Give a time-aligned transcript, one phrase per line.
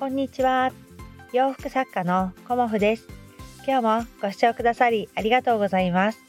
[0.00, 0.72] こんにちは。
[1.34, 3.06] 洋服作家のコモフです。
[3.66, 6.24] 今日もご視聴くださりありがとうございます。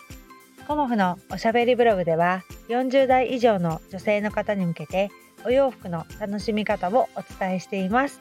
[0.68, 5.09] コモフのおしゃべりブログでは40代以上の女性の方に向けて
[5.45, 8.20] お洋服の楽しみ方をお伝えしています。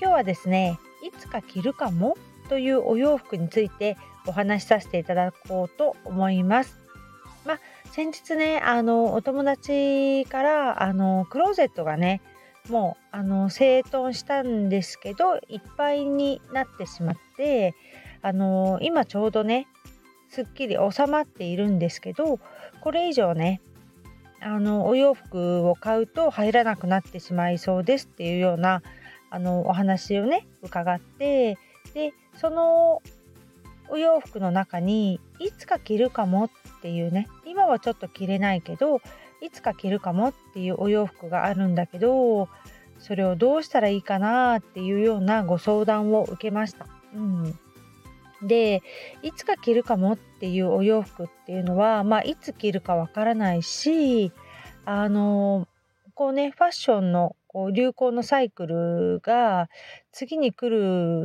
[0.00, 2.16] 今日はですねいつか着るかも？
[2.48, 6.76] というお洋服についてお話しさせていただこうと思います。
[7.44, 7.60] まあ、
[7.92, 12.20] 先日ねあのお友達からあのクローゼットがね
[12.68, 17.74] もうあの整頓したんですけどいっぱいになってしまって
[18.22, 19.66] あの今ちょうどね
[20.28, 22.40] すっきり収まっているんですけど
[22.80, 23.60] これ以上ね
[24.40, 28.82] あのお洋服を買うと入らなくなってしまいそうですっていうような
[29.30, 31.58] あのお話をね伺って
[31.94, 33.02] でその
[33.88, 36.50] お洋服の中にいつか着るかもっ
[36.82, 39.00] ていうね今はちょっと着れないけど
[39.40, 42.48] いつか着るかもっていうお洋服があるんだけど
[42.98, 46.86] それをどうしたらいいかなっていうようなご相談を受けました。
[47.14, 47.58] うん、
[48.42, 48.82] で
[49.22, 54.32] いつか着るかもっていうお洋服っていうのは、まあ、いつ着るかわからないし
[54.84, 55.68] あの
[56.14, 59.68] こうねファッションのこう流行のサイクルが
[60.12, 60.68] 次に来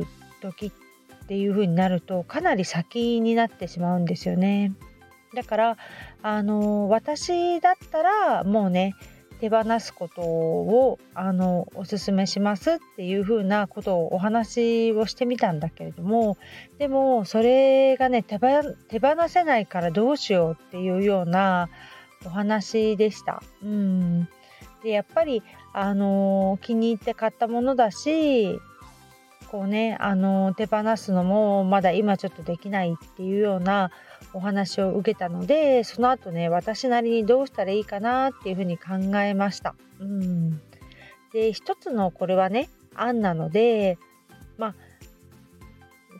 [0.00, 0.06] る
[0.40, 4.72] 時っていう風になるとかなり先になってしまうんですよね。
[5.34, 5.76] だから
[6.22, 8.94] あの私だったらもうね
[9.40, 16.36] 手放すことをあのおすすめしますっていうふうなことをお話をしてみたんだけれども
[16.78, 21.68] でもそれがね手放せないからどうしようっていうような
[22.24, 23.42] お話でした。
[23.64, 24.28] うん
[24.84, 28.60] でやっぱりあの気に入って買ったものだし
[29.52, 33.90] こうねあの手放すのもまだ今ちょっとできないっていうような
[34.32, 39.74] お話を受けたのでその後ね私なりにどうしたらいいかなっていうふうに考えました。
[40.00, 40.52] うん、
[41.34, 43.98] で一つのこれはね案なので
[44.56, 44.74] まあ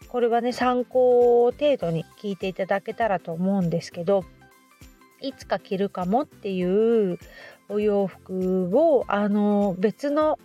[0.09, 4.27] これはね参考程度に聞いていただけたらと思うんですけど
[5.23, 7.19] いつか着るかもっていう
[7.71, 10.39] お洋服をあの別の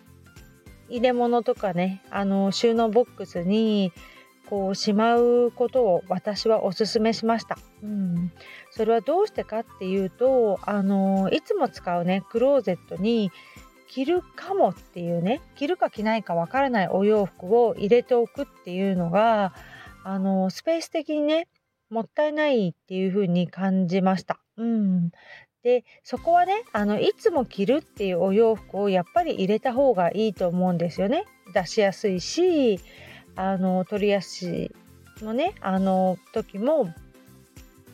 [0.89, 3.91] 入れ物とかねあの収納ボックスに
[4.49, 7.57] こうしまうことを私はおすめしました。
[7.83, 8.31] うん、
[8.71, 13.31] それはどうしてかっていうとあのいつも使うねクローゼットに
[13.87, 19.53] 着るかもっていうね着るか着ないかわからないお洋服を入れておくっていうのが
[20.03, 21.47] あのスペース的にね
[21.89, 24.39] もったいないっていう風に感じました。
[24.57, 25.11] うん、
[25.63, 31.25] でそこはねあのいつも着るっていうお洋服をやっぱり入れた方がいいと思うんですよね。
[31.53, 32.79] 出しやすいし
[33.35, 34.71] あの取り足
[35.21, 36.93] のねあの時も、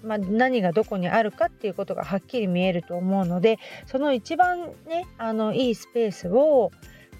[0.03, 6.72] まあ、何がどこにあるかっていうことがはっきり見えると思うのでその一番ねあのいいスペースを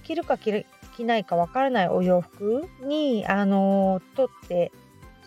[0.03, 0.65] 着るか着
[0.95, 4.71] 着ないかわからないお洋服にあの取って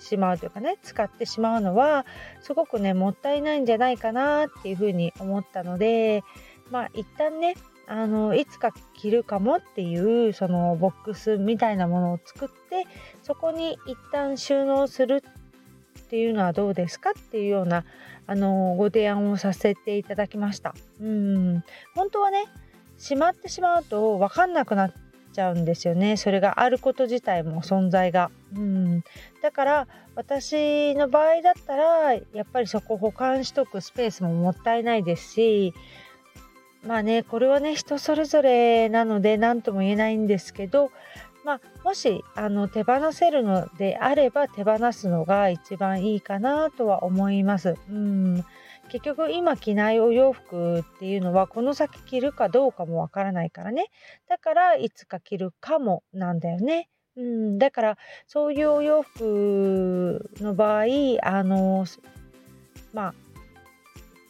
[0.00, 2.06] しまうというかね使ってしまうのは
[2.40, 6.22] すごくねもったいないんじゃないかなっていうふうに思ったので
[6.70, 7.54] まあ一旦ね
[7.88, 12.86] あのいつか着るかもっていうそのボックスみたいなものを作って
[13.22, 15.22] そこに一旦収納する
[15.98, 17.84] っていうのはどうですかっていうような
[18.26, 20.74] あのご提案をさせていただきました。
[21.00, 21.64] うん
[21.94, 22.46] 本当はね
[22.98, 24.92] しまってしまうと分かんなくなっ
[25.36, 28.30] ちゃうんですよねそれがあること自体も存在が。
[28.54, 29.04] うん
[29.42, 35.74] だから私の場合だったらやっぱりそこ保管しとくスペースももったいないですし
[36.84, 40.90] まあねこれはね人それぞれなので何とも言えないんですけど、
[41.44, 47.76] まあ、もしあの手放せるのであれば手放すのが一番いいかなとは思います。
[47.90, 48.44] うん
[48.88, 53.90] 結局今着ないお洋服っていうのはこの先着るかどうかもわからないからね
[54.28, 56.88] だからいつか着るかもなんだよね。
[57.16, 60.84] うん、だからそういうお洋服の場合
[61.22, 61.86] あの
[62.92, 63.14] まあ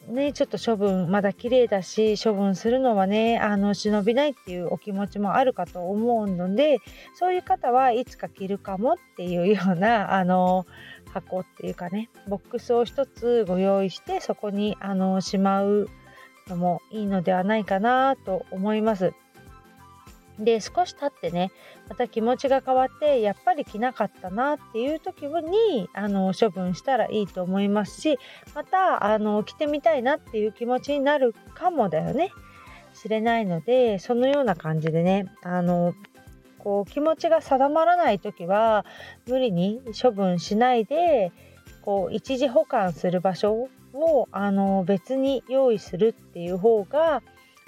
[0.07, 6.79] ね、ちょっと処分まだ綺麗だし処分するのはねあの忍びないっていうお気持ちもあるかと思うので
[7.15, 10.65] そういう方はいつか着るかもっていうようなあの
[11.21, 15.89] 箱っていうかねボックスを一つご用意してそこにあのしまう
[16.47, 19.13] のもいいのではないかなと思います。
[20.39, 21.51] で少し経ってね
[21.89, 28.19] また気持ちが変わってやっぱり着なかったなっていう時にあの処分したらいいと思いますし
[28.53, 32.31] またあの着てみたいなっていう気持ちになるかもだよね
[32.93, 35.95] しれないのでそのような感じでねあの
[36.67, 38.85] こう気持ちが定まらない時は
[39.25, 41.31] 無理に処分しないで
[41.81, 47.23] こう一時保管する場所をあの別に用意するっていう方が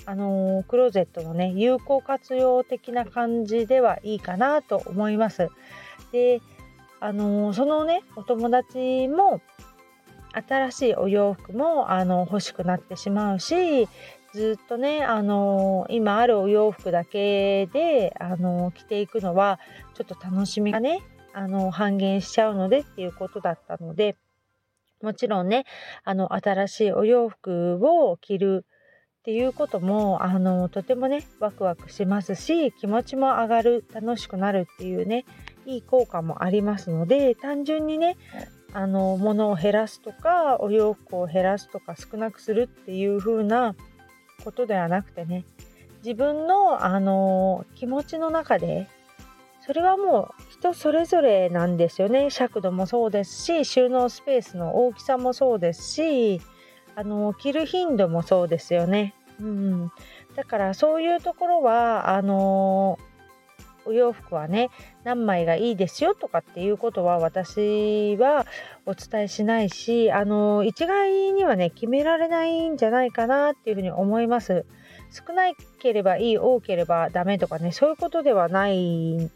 [0.05, 5.47] あのクローゼットのね有効活用的な感じではいいかなと思います。
[6.11, 6.41] で
[6.99, 9.39] あのそのねお友達も
[10.33, 13.87] 新しいお洋服もあの欲しくなってしまうし
[14.33, 19.59] ずっとねあの今あるお洋服だけであの着ていくのは
[19.95, 21.01] ちょっと楽しみがね
[21.33, 24.15] あの半減しちゃうのでっていうことだったので
[25.01, 25.65] もちろんね
[26.03, 28.65] あの新しいお洋服を着る
[29.19, 35.25] っていうこともあのとてもねワクワクしますし気持ちも上がる楽しくなるっていうね
[35.65, 38.17] いい効果もありますので単純にね
[38.73, 43.75] あの物を減らすとかお洋服を減らすとか少なくするっていう風な
[44.43, 45.45] ことではなくてね
[46.03, 48.87] 自分のあの気持ちの中で
[49.65, 56.41] それはもう人それぞれなんですよね尺度もそうですし収納スペースの大きさもそうですし
[56.95, 59.13] あの着る頻度もそうですよね。
[59.39, 59.91] うん、
[60.35, 62.99] だからそういうところはあの
[63.89, 64.69] お洋服はね
[65.03, 68.45] 何枚がいいですよとかっていうことは私は
[68.85, 74.65] お伝えしないしあの一概にはね決められないんじゃないかなっていうふうに思います。
[75.11, 79.31] 少なければいい多ければダメとかねそういうことではない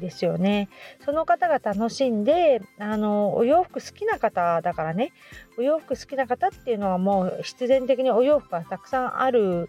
[0.00, 0.68] ですよね。
[1.04, 5.12] その方が楽しんであのお洋服好きな方だからね
[5.56, 9.68] お洋服好きな方っていうのはもう必然的にお洋服がたくさんある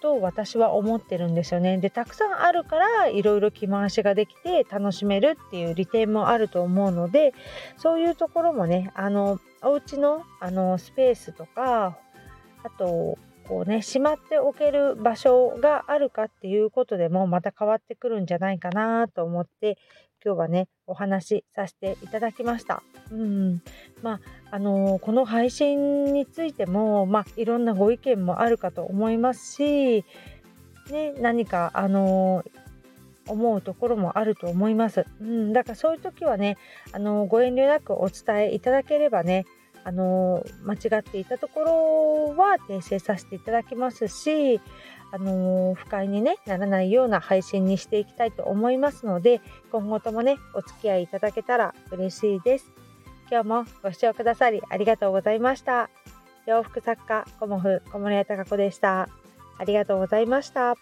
[0.00, 1.78] と私は思ってるんですよね。
[1.78, 7.34] でたくさんあるからいろいろ着回しができて楽しめるっていう利点もあると思うので
[7.76, 11.98] そういうところもねあのお家のあのスペースとか
[12.62, 19.78] あとこうねしまっておける場所があるかっていうことでもまた変わってくるんじゃないかなと思って
[20.26, 22.82] 今日はねお話しさせていただきました。
[23.12, 23.62] うん
[24.02, 24.14] ま
[24.50, 30.04] ああのー、この配信についても、まあ、いろんなご意見もあるかと思いますし、
[30.90, 32.66] ね、何か、あのー
[33.28, 35.04] 思うところもあると思います。
[35.20, 36.56] うん、だからそういう時はね、
[36.92, 39.46] あのご遠慮なくお伝えいただければね、
[39.86, 44.60] あの間違っていたところは訂正させていただきますし、
[45.12, 49.40] あの不快に、ね、ならないような配信にしていきたいと思いますので
[49.70, 52.72] 今後ともねお付き合いいただけたら嬉しいです。
[53.30, 55.88] 今日もご視聴くださりありがとうございました。
[56.46, 59.08] 洋服作家コモフ小森屋隆子でした。
[59.58, 60.74] ありがとうございました。